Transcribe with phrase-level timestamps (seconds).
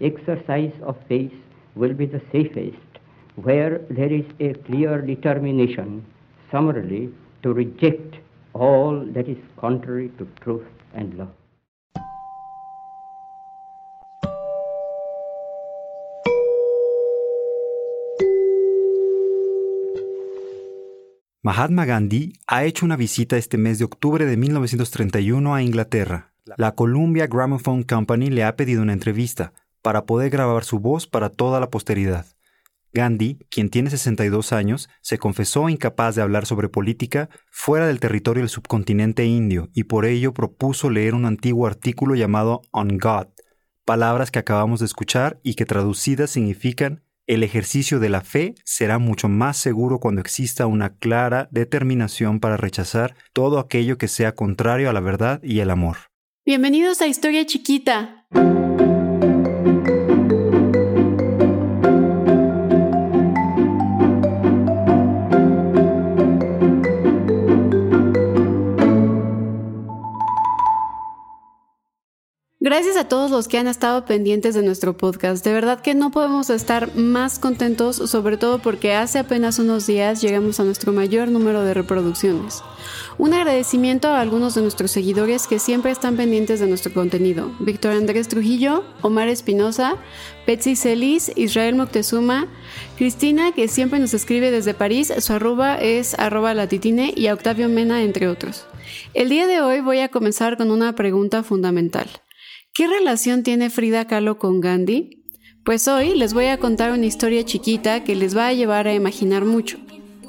[0.00, 1.32] Exercise of faith
[1.76, 2.76] will be the safest
[3.36, 6.04] where there is a clear determination,
[6.50, 7.12] summarily,
[7.42, 8.16] to reject
[8.54, 11.28] all that is contrary to truth and love.
[21.42, 26.32] Mahatma Gandhi ha hecho una visita este mes de octubre de 1931 a Inglaterra.
[26.56, 29.52] La Columbia Gramophone Company le ha pedido una entrevista
[29.84, 32.24] para poder grabar su voz para toda la posteridad.
[32.94, 38.40] Gandhi, quien tiene 62 años, se confesó incapaz de hablar sobre política fuera del territorio
[38.40, 43.26] del subcontinente indio y por ello propuso leer un antiguo artículo llamado On God,
[43.84, 48.98] palabras que acabamos de escuchar y que traducidas significan el ejercicio de la fe será
[48.98, 54.88] mucho más seguro cuando exista una clara determinación para rechazar todo aquello que sea contrario
[54.88, 55.96] a la verdad y el amor.
[56.46, 58.13] Bienvenidos a Historia Chiquita.
[72.74, 75.44] Gracias a todos los que han estado pendientes de nuestro podcast.
[75.44, 80.20] De verdad que no podemos estar más contentos, sobre todo porque hace apenas unos días
[80.20, 82.64] llegamos a nuestro mayor número de reproducciones.
[83.16, 87.52] Un agradecimiento a algunos de nuestros seguidores que siempre están pendientes de nuestro contenido.
[87.60, 89.94] Víctor Andrés Trujillo, Omar Espinosa,
[90.44, 92.48] Betsy Celis, Israel Moctezuma,
[92.96, 97.68] Cristina, que siempre nos escribe desde París, su arroba es arroba latitine y a Octavio
[97.68, 98.66] Mena, entre otros.
[99.14, 102.08] El día de hoy voy a comenzar con una pregunta fundamental.
[102.76, 105.22] ¿Qué relación tiene Frida Kahlo con Gandhi?
[105.64, 108.94] Pues hoy les voy a contar una historia chiquita que les va a llevar a
[108.94, 109.78] imaginar mucho.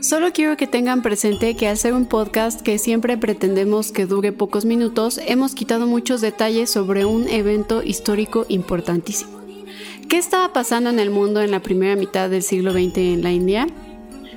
[0.00, 4.32] Solo quiero que tengan presente que al ser un podcast que siempre pretendemos que dure
[4.32, 9.38] pocos minutos, hemos quitado muchos detalles sobre un evento histórico importantísimo.
[10.08, 13.32] ¿Qué estaba pasando en el mundo en la primera mitad del siglo XX en la
[13.32, 13.66] India?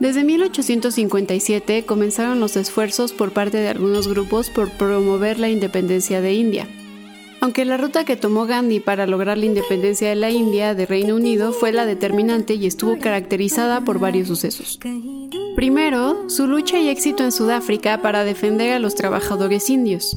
[0.00, 6.34] Desde 1857 comenzaron los esfuerzos por parte de algunos grupos por promover la independencia de
[6.34, 6.68] India.
[7.46, 11.14] Aunque la ruta que tomó Gandhi para lograr la independencia de la India de Reino
[11.14, 14.80] Unido fue la determinante y estuvo caracterizada por varios sucesos.
[15.54, 20.16] Primero, su lucha y éxito en Sudáfrica para defender a los trabajadores indios.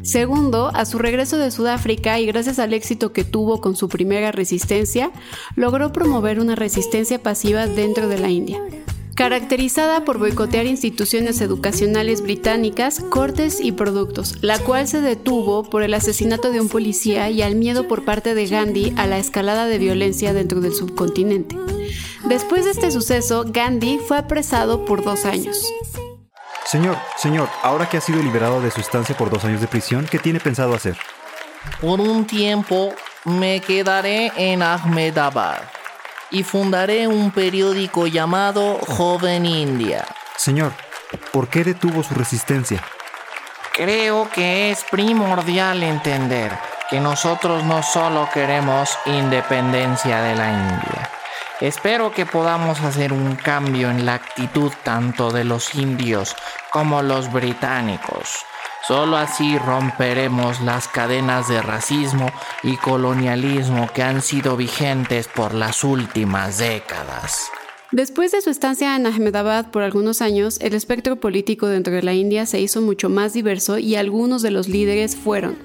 [0.00, 4.32] Segundo, a su regreso de Sudáfrica y gracias al éxito que tuvo con su primera
[4.32, 5.10] resistencia,
[5.56, 8.58] logró promover una resistencia pasiva dentro de la India
[9.20, 15.92] caracterizada por boicotear instituciones educacionales británicas, cortes y productos, la cual se detuvo por el
[15.92, 19.76] asesinato de un policía y al miedo por parte de Gandhi a la escalada de
[19.76, 21.54] violencia dentro del subcontinente.
[22.24, 25.70] Después de este suceso, Gandhi fue apresado por dos años.
[26.64, 30.06] Señor, señor, ahora que ha sido liberado de su estancia por dos años de prisión,
[30.10, 30.96] ¿qué tiene pensado hacer?
[31.82, 32.94] Por un tiempo
[33.26, 35.60] me quedaré en Ahmedabad
[36.30, 40.04] y fundaré un periódico llamado Joven India.
[40.36, 40.72] Señor,
[41.32, 42.82] ¿por qué detuvo su resistencia?
[43.74, 46.52] Creo que es primordial entender
[46.88, 51.10] que nosotros no solo queremos independencia de la India.
[51.60, 56.34] Espero que podamos hacer un cambio en la actitud tanto de los indios
[56.70, 58.44] como los británicos.
[58.90, 62.28] Solo así romperemos las cadenas de racismo
[62.64, 67.52] y colonialismo que han sido vigentes por las últimas décadas.
[67.92, 72.14] Después de su estancia en Ahmedabad por algunos años, el espectro político dentro de la
[72.14, 75.56] India se hizo mucho más diverso y algunos de los líderes fueron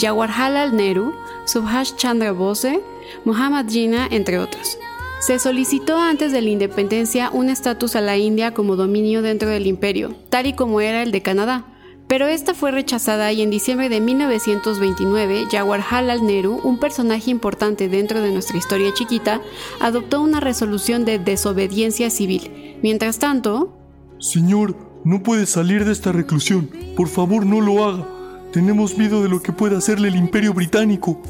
[0.00, 1.12] Jawaharlal Nehru,
[1.46, 2.80] Subhash Chandra Bose,
[3.24, 4.78] Muhammad Jinnah, entre otros.
[5.18, 9.66] Se solicitó antes de la independencia un estatus a la India como dominio dentro del
[9.66, 11.64] imperio, tal y como era el de Canadá,
[12.10, 18.20] pero esta fue rechazada y en diciembre de 1929, Jawaharlal Nehru, un personaje importante dentro
[18.20, 19.40] de nuestra historia chiquita,
[19.80, 22.78] adoptó una resolución de desobediencia civil.
[22.82, 23.78] Mientras tanto...
[24.18, 26.68] Señor, no puede salir de esta reclusión.
[26.96, 28.08] Por favor, no lo haga.
[28.52, 31.22] Tenemos miedo de lo que pueda hacerle el imperio británico.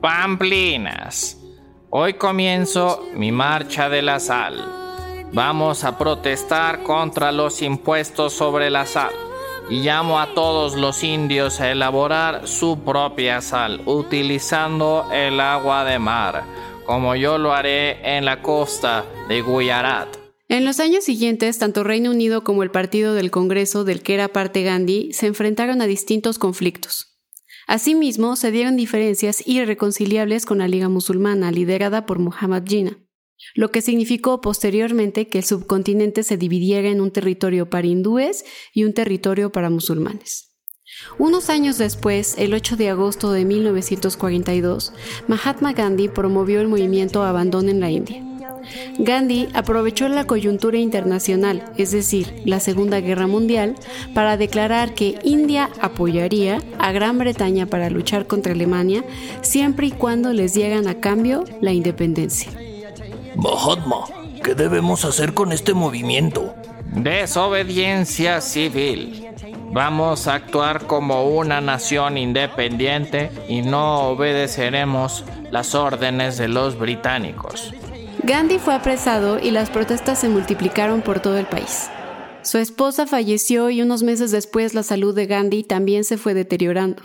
[0.00, 1.36] Pamplinas.
[1.90, 4.54] Hoy comienzo mi marcha de la sal.
[5.32, 9.10] Vamos a protestar contra los impuestos sobre la sal
[9.70, 15.98] y llamo a todos los indios a elaborar su propia sal utilizando el agua de
[15.98, 16.44] mar,
[16.86, 20.08] como yo lo haré en la costa de Gujarat.
[20.48, 24.28] En los años siguientes, tanto Reino Unido como el Partido del Congreso del que era
[24.28, 27.18] parte Gandhi se enfrentaron a distintos conflictos.
[27.66, 32.96] Asimismo, se dieron diferencias irreconciliables con la Liga Musulmana, liderada por Muhammad Jinnah,
[33.54, 38.84] lo que significó posteriormente que el subcontinente se dividiera en un territorio para hindúes y
[38.84, 40.48] un territorio para musulmanes.
[41.18, 44.92] Unos años después, el 8 de agosto de 1942,
[45.28, 48.24] Mahatma Gandhi promovió el movimiento Abandonen la India.
[48.98, 53.76] Gandhi aprovechó la coyuntura internacional, es decir, la Segunda Guerra Mundial,
[54.14, 59.04] para declarar que India apoyaría a Gran Bretaña para luchar contra Alemania
[59.42, 62.67] siempre y cuando les llegan a cambio la independencia.
[63.38, 64.04] Mahatma,
[64.42, 66.56] ¿qué debemos hacer con este movimiento?
[66.86, 69.28] Desobediencia civil.
[69.72, 77.72] Vamos a actuar como una nación independiente y no obedeceremos las órdenes de los británicos.
[78.24, 81.90] Gandhi fue apresado y las protestas se multiplicaron por todo el país.
[82.42, 87.04] Su esposa falleció y unos meses después la salud de Gandhi también se fue deteriorando.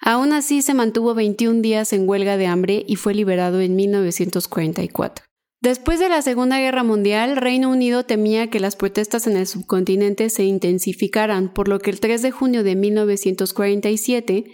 [0.00, 5.27] Aún así se mantuvo 21 días en huelga de hambre y fue liberado en 1944.
[5.60, 10.30] Después de la Segunda Guerra Mundial, Reino Unido temía que las protestas en el subcontinente
[10.30, 14.44] se intensificaran, por lo que el 3 de junio de 1947,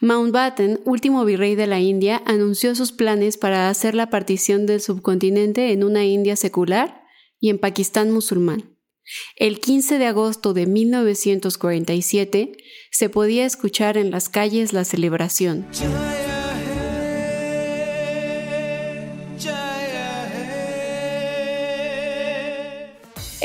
[0.00, 5.72] Mountbatten, último virrey de la India, anunció sus planes para hacer la partición del subcontinente
[5.72, 7.04] en una India secular
[7.38, 8.76] y en Pakistán musulmán.
[9.36, 12.52] El 15 de agosto de 1947
[12.90, 15.66] se podía escuchar en las calles la celebración.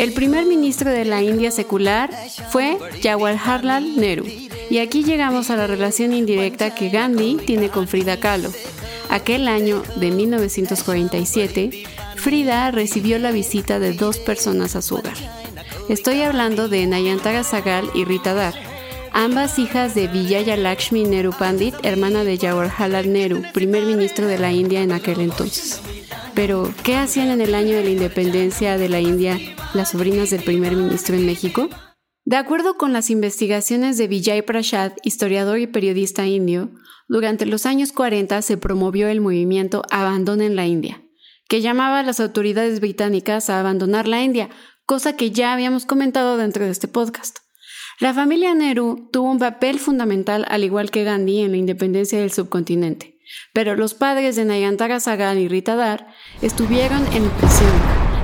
[0.06, 2.12] El primer ministro de la India secular
[2.52, 4.28] fue Jawaharlal Nehru.
[4.70, 8.52] Y aquí llegamos a la relación indirecta que Gandhi tiene con Frida Kahlo.
[9.10, 11.86] Aquel año de 1947,
[12.18, 15.18] Frida recibió la visita de dos personas a su hogar.
[15.90, 18.54] Estoy hablando de Nayantara Sagal y Rita Dar,
[19.12, 24.52] ambas hijas de Vijaya Lakshmi Nehru Pandit, hermana de Jawaharlal Nehru, primer ministro de la
[24.52, 25.82] India en aquel entonces.
[26.36, 29.40] Pero, ¿qué hacían en el año de la independencia de la India
[29.74, 31.70] las sobrinas del primer ministro en México?
[32.26, 36.72] De acuerdo con las investigaciones de Vijay Prashad, historiador y periodista indio,
[37.08, 41.02] durante los años 40 se promovió el movimiento Abandonen la India,
[41.48, 44.50] que llamaba a las autoridades británicas a abandonar la India,
[44.86, 47.38] cosa que ya habíamos comentado dentro de este podcast.
[48.02, 52.34] La familia Nehru tuvo un papel fundamental, al igual que Gandhi, en la independencia del
[52.34, 53.15] subcontinente.
[53.54, 56.08] Pero los padres de Nayantara Sagal y Rita Dar
[56.42, 57.72] estuvieron en prisión.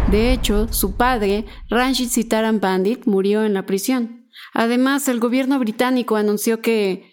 [0.10, 4.28] De hecho, su padre, Ranjit Sitaram Pandit, murió en la prisión.
[4.54, 7.12] Además, el gobierno británico anunció que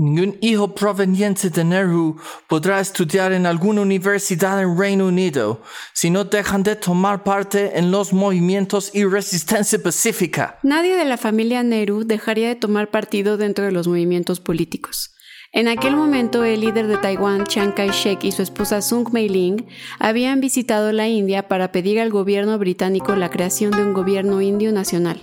[0.00, 2.16] Ningún hijo proveniente de Nehru
[2.48, 5.60] podrá estudiar en alguna universidad en Reino Unido
[5.92, 10.58] si no dejan de tomar parte en los movimientos y resistencia pacífica.
[10.62, 15.10] Nadie de la familia Nehru dejaría de tomar partido dentro de los movimientos políticos.
[15.52, 19.66] En aquel momento, el líder de Taiwán, Chiang Kai-shek, y su esposa Sung Mei-ling
[19.98, 24.70] habían visitado la India para pedir al gobierno británico la creación de un gobierno indio
[24.70, 25.20] nacional.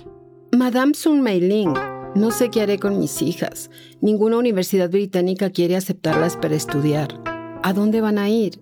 [0.52, 1.74] Madame Sung Mei-ling,
[2.16, 3.70] no sé qué haré con mis hijas.
[4.02, 7.22] Ninguna universidad británica quiere aceptarlas para estudiar.
[7.64, 8.60] ¿A dónde van a ir?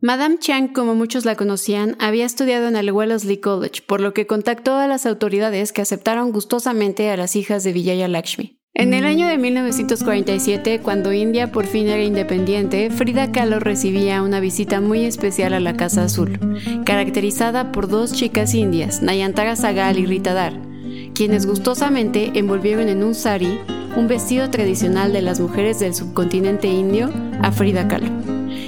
[0.00, 4.28] Madame Chiang, como muchos la conocían, había estudiado en el Wellesley College, por lo que
[4.28, 8.57] contactó a las autoridades que aceptaron gustosamente a las hijas de Vijaya Lakshmi.
[8.78, 14.38] En el año de 1947, cuando India por fin era independiente, Frida Kahlo recibía una
[14.38, 16.38] visita muy especial a la Casa Azul,
[16.84, 20.52] caracterizada por dos chicas indias, Nayantara Sagal y Rita Dar,
[21.12, 23.58] quienes gustosamente envolvieron en un sari,
[23.96, 27.10] un vestido tradicional de las mujeres del subcontinente indio,
[27.42, 28.12] a Frida Kahlo,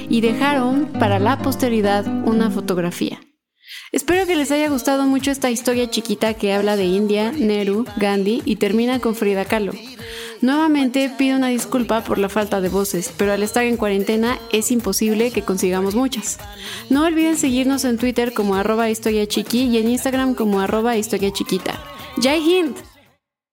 [0.09, 3.21] y dejaron para la posteridad una fotografía.
[3.93, 8.41] Espero que les haya gustado mucho esta historia chiquita que habla de India, Nehru, Gandhi
[8.45, 9.73] y termina con Frida Kahlo.
[10.41, 14.71] Nuevamente pido una disculpa por la falta de voces, pero al estar en cuarentena es
[14.71, 16.39] imposible que consigamos muchas.
[16.89, 21.83] No olviden seguirnos en Twitter como arroba historia y en Instagram como arroba historia chiquita.
[22.23, 22.90] ¡Jai Hind!